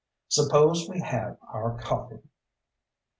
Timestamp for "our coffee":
1.53-2.23